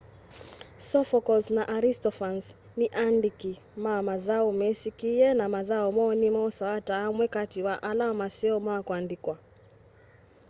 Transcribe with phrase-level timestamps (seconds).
[0.89, 2.47] sophocles na aristophanes
[2.79, 3.53] ni aandiki
[3.83, 8.75] ma mathau mesikie na mathau moo ni mosawa ta amwe kati wa ala maseo ma
[8.87, 9.35] kuandikwa